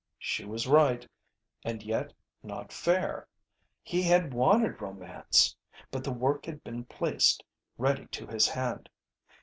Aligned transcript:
She 0.17 0.45
was 0.45 0.65
right, 0.65 1.07
and 1.63 1.83
yet, 1.83 2.11
not 2.41 2.73
fair. 2.73 3.27
He 3.83 4.01
had 4.01 4.33
wanted 4.33 4.81
romance, 4.81 5.55
but 5.91 6.03
the 6.03 6.11
work 6.11 6.47
had 6.47 6.63
been 6.63 6.85
placed 6.85 7.43
ready 7.77 8.07
to 8.07 8.25
his 8.25 8.47
hand. 8.47 8.89